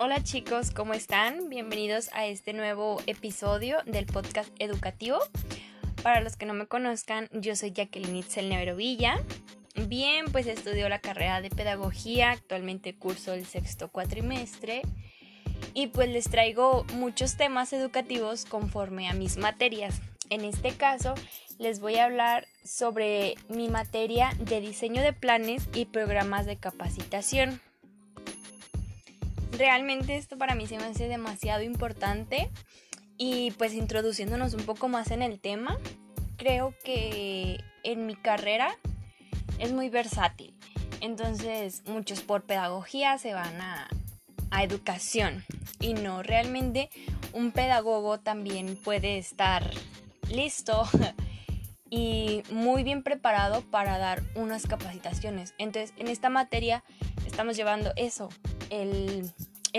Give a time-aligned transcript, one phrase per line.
[0.00, 1.48] Hola chicos, ¿cómo están?
[1.48, 5.18] Bienvenidos a este nuevo episodio del podcast educativo.
[6.04, 9.20] Para los que no me conozcan, yo soy Jacqueline Itzel Nevero Villa.
[9.74, 14.82] Bien, pues estudio la carrera de pedagogía, actualmente curso el sexto cuatrimestre
[15.74, 20.00] y pues les traigo muchos temas educativos conforme a mis materias.
[20.30, 21.16] En este caso,
[21.58, 27.60] les voy a hablar sobre mi materia de diseño de planes y programas de capacitación.
[29.58, 32.48] Realmente esto para mí se me hace demasiado importante
[33.16, 35.76] y pues introduciéndonos un poco más en el tema,
[36.36, 38.78] creo que en mi carrera
[39.58, 40.54] es muy versátil.
[41.00, 43.88] Entonces muchos por pedagogía se van a,
[44.52, 45.44] a educación
[45.80, 46.88] y no realmente
[47.32, 49.68] un pedagogo también puede estar
[50.30, 50.84] listo
[51.90, 55.54] y muy bien preparado para dar unas capacitaciones.
[55.58, 56.84] Entonces, en esta materia
[57.26, 58.28] estamos llevando eso,
[58.70, 59.32] el,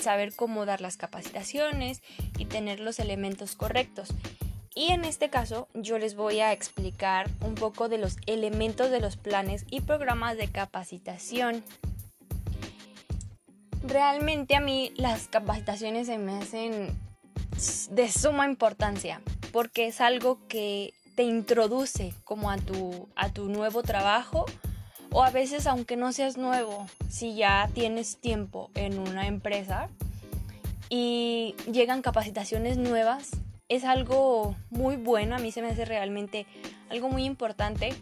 [0.00, 2.02] saber cómo dar las capacitaciones
[2.38, 4.08] y tener los elementos correctos.
[4.74, 9.00] Y en este caso yo les voy a explicar un poco de los elementos de
[9.00, 11.64] los planes y programas de capacitación.
[13.82, 16.96] Realmente a mí las capacitaciones se me hacen
[17.90, 19.20] de suma importancia
[19.52, 24.46] porque es algo que te introduce como a tu, a tu nuevo trabajo
[25.12, 29.88] o a veces aunque no seas nuevo, si ya tienes tiempo en una empresa
[30.88, 33.30] y llegan capacitaciones nuevas,
[33.68, 36.46] es algo muy bueno, a mí se me hace realmente
[36.90, 37.94] algo muy importante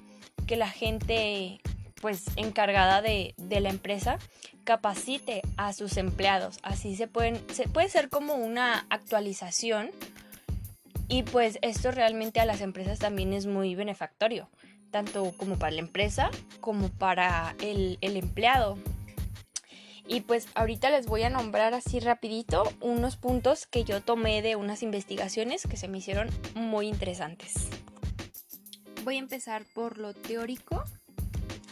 [0.47, 1.61] que la gente
[2.01, 4.19] pues encargada de, de la empresa
[4.65, 6.59] capacite a sus empleados.
[6.63, 9.91] Así se pueden, se puede ser como una actualización
[11.09, 14.51] y pues esto realmente a las empresas también es muy benefactorio,
[14.91, 18.79] tanto como para la empresa como para el, empleado.
[20.07, 24.57] Y pues ahorita les voy a nombrar así rapidito unos puntos que yo tomé de
[24.57, 27.69] unas investigaciones que se me hicieron muy interesantes.
[29.05, 30.83] Voy a empezar por lo teórico.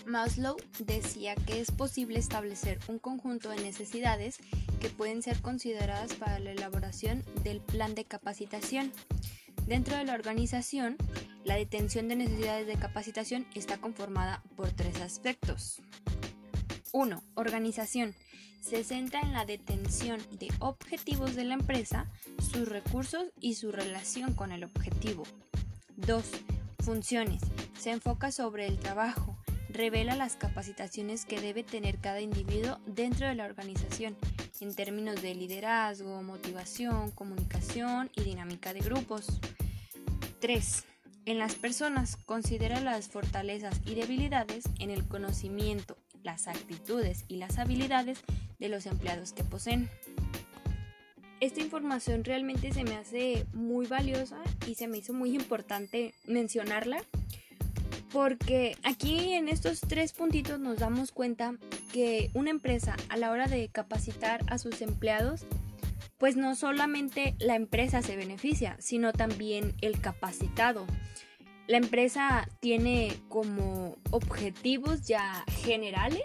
[0.05, 4.39] Maslow decía que es posible establecer un conjunto de necesidades
[4.81, 8.93] que pueden ser consideradas para la elaboración del plan de capacitación.
[9.67, 10.97] Dentro de la organización,
[11.47, 15.81] la detención de necesidades de capacitación está conformada por tres aspectos.
[16.93, 17.23] 1.
[17.35, 18.17] Organización.
[18.61, 22.11] Se centra en la detención de objetivos de la empresa,
[22.51, 25.23] sus recursos y su relación con el objetivo.
[25.97, 26.25] 2.
[26.81, 27.43] Funciones.
[27.79, 29.39] Se enfoca sobre el trabajo.
[29.69, 34.17] Revela las capacitaciones que debe tener cada individuo dentro de la organización
[34.61, 39.27] en términos de liderazgo, motivación, comunicación y dinámica de grupos.
[40.41, 40.85] 3.
[41.27, 47.59] En las personas considera las fortalezas y debilidades en el conocimiento, las actitudes y las
[47.59, 48.21] habilidades
[48.61, 49.91] de los empleados que poseen.
[51.41, 54.39] Esta información realmente se me hace muy valiosa
[54.69, 57.03] y se me hizo muy importante mencionarla
[58.13, 61.57] porque aquí en estos tres puntitos nos damos cuenta
[61.93, 65.45] que una empresa a la hora de capacitar a sus empleados
[66.19, 70.87] pues no solamente la empresa se beneficia, sino también el capacitado.
[71.67, 76.23] La empresa tiene como objetivos ya generales,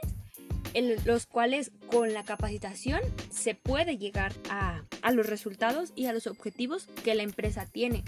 [0.73, 6.13] en los cuales con la capacitación se puede llegar a, a los resultados y a
[6.13, 8.03] los objetivos que la empresa tiene.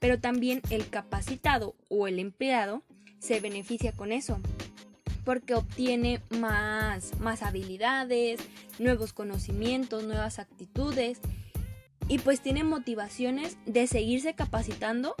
[0.00, 2.82] Pero también el capacitado o el empleado
[3.20, 4.40] se beneficia con eso
[5.24, 8.40] porque obtiene más, más habilidades,
[8.78, 11.20] nuevos conocimientos, nuevas actitudes
[12.08, 15.14] y pues tiene motivaciones de seguirse capacitando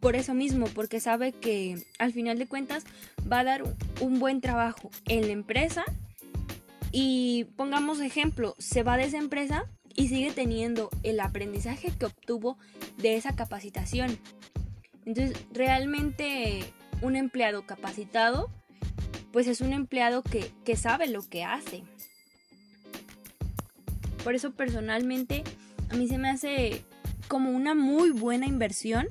[0.00, 2.84] por eso mismo, porque sabe que al final de cuentas
[3.30, 3.62] va a dar
[4.00, 5.84] un buen trabajo en la empresa
[6.90, 9.64] y pongamos ejemplo, se va de esa empresa
[9.94, 12.58] y sigue teniendo el aprendizaje que obtuvo
[12.98, 14.18] de esa capacitación.
[15.04, 16.64] Entonces, realmente
[17.00, 18.50] un empleado capacitado
[19.32, 21.82] pues es un empleado que, sabe lo que hace.
[24.22, 25.42] Por eso personalmente
[25.90, 26.84] a mí se me hace
[27.28, 29.06] como una muy buena inversión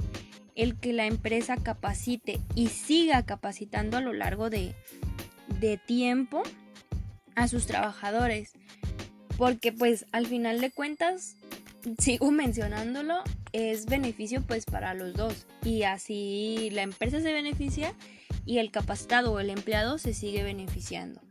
[0.56, 4.76] el que la empresa capacite y siga capacitando a lo largo de,
[5.60, 6.44] de tiempo
[7.36, 8.54] a sus trabajadores.
[9.38, 11.36] Porque pues al final de cuentas,
[11.98, 13.24] sigo mencionándolo,
[13.54, 15.48] es beneficio pues para los dos.
[15.64, 17.94] Y así la empresa se beneficia
[18.46, 21.22] y el capacitado o el empleado se sigue beneficiando.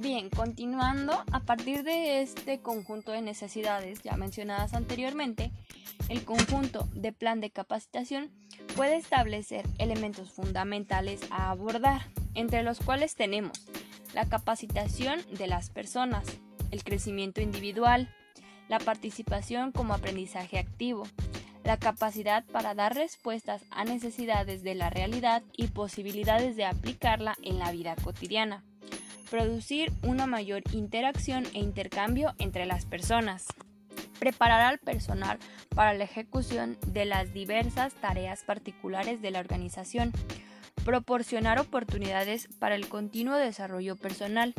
[0.00, 5.52] Bien, continuando, a partir de este conjunto de necesidades ya mencionadas anteriormente,
[6.08, 8.30] el conjunto de plan de capacitación
[8.74, 13.66] puede establecer elementos fundamentales a abordar, entre los cuales tenemos
[14.18, 16.24] la capacitación de las personas,
[16.72, 18.12] el crecimiento individual,
[18.68, 21.06] la participación como aprendizaje activo,
[21.62, 27.60] la capacidad para dar respuestas a necesidades de la realidad y posibilidades de aplicarla en
[27.60, 28.64] la vida cotidiana,
[29.30, 33.46] producir una mayor interacción e intercambio entre las personas,
[34.18, 35.38] preparar al personal
[35.76, 40.10] para la ejecución de las diversas tareas particulares de la organización,
[40.88, 44.54] proporcionar oportunidades para el continuo desarrollo personal,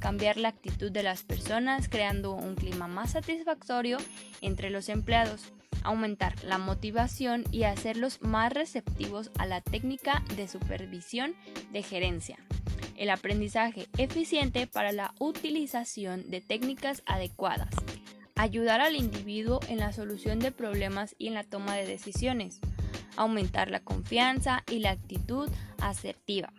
[0.00, 3.96] cambiar la actitud de las personas creando un clima más satisfactorio
[4.42, 5.50] entre los empleados,
[5.82, 11.34] aumentar la motivación y hacerlos más receptivos a la técnica de supervisión
[11.72, 12.36] de gerencia.
[12.98, 17.74] El aprendizaje eficiente para la utilización de técnicas adecuadas.
[18.34, 22.60] Ayudar al individuo en la solución de problemas y en la toma de decisiones.
[23.16, 25.48] Aumentar la confianza y la actitud
[25.80, 26.52] asertiva.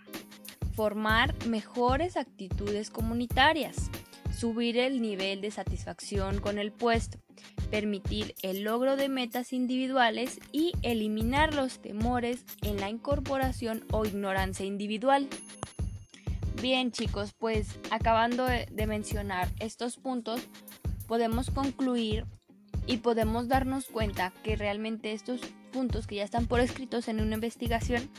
[0.76, 3.90] Formar mejores actitudes comunitarias,
[4.36, 7.20] subir el nivel de satisfacción con el puesto,
[7.70, 14.66] permitir el logro de metas individuales y eliminar los temores en la incorporación o ignorancia
[14.66, 15.28] individual.
[16.62, 20.42] Bien chicos, pues acabando de mencionar estos puntos,
[21.08, 22.26] podemos concluir
[22.88, 25.42] y podemos darnos cuenta que realmente estos
[25.74, 28.10] puntos que ya están por escritos en una investigación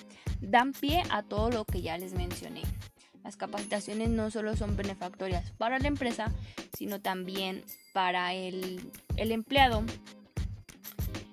[0.43, 2.63] dan pie a todo lo que ya les mencioné.
[3.23, 6.31] Las capacitaciones no solo son benefactorias para la empresa,
[6.77, 7.65] sino también
[7.95, 9.83] para el, empleado.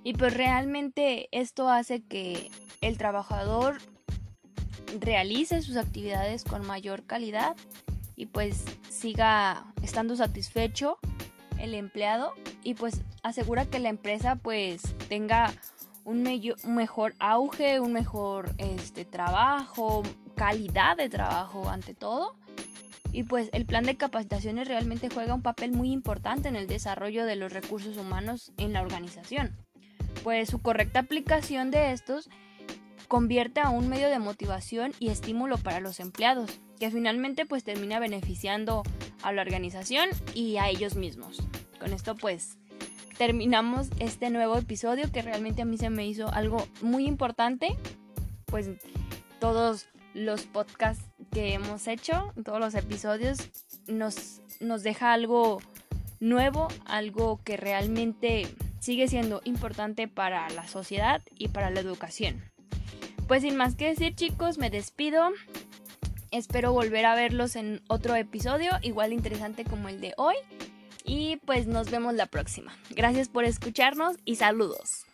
[0.03, 3.77] Y pues realmente esto hace que el trabajador
[5.01, 7.57] realice sus actividades con mayor calidad
[8.15, 10.97] y pues siga estando satisfecho
[11.59, 12.33] el empleado
[12.63, 15.53] y pues asegura que la empresa pues tenga
[16.03, 16.23] un,
[16.67, 20.03] mejor auge, un mejor este, trabajo,
[20.35, 22.35] calidad de trabajo ante todo.
[23.13, 27.25] Y pues el plan de capacitaciones realmente juega un papel muy importante en el desarrollo
[27.25, 29.55] de los recursos humanos en la organización.
[30.23, 32.29] Pues su correcta aplicación de estos
[33.07, 37.99] convierte a un medio de motivación y estímulo para los empleados, que finalmente pues termina
[37.99, 38.83] beneficiando
[39.21, 41.43] a la organización y a ellos mismos.
[41.77, 42.57] Con esto pues
[43.21, 47.77] terminamos este nuevo episodio que realmente a mí se me hizo algo muy importante.
[48.47, 48.67] Pues
[49.39, 49.85] todos
[50.15, 53.37] los podcasts que hemos hecho, todos los episodios,
[53.85, 55.61] nos, nos deja algo
[56.19, 58.47] nuevo, algo que realmente
[58.79, 62.41] sigue siendo importante para la sociedad y para la educación.
[63.27, 65.29] Pues sin más que decir chicos, me despido.
[66.31, 70.37] Espero volver a verlos en otro episodio, igual interesante como el de hoy.
[71.05, 72.73] Y pues nos vemos la próxima.
[72.89, 75.05] Gracias por escucharnos y saludos.